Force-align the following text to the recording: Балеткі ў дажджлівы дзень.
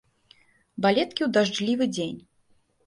Балеткі 0.85 1.21
ў 1.23 1.29
дажджлівы 1.39 1.85
дзень. 1.95 2.19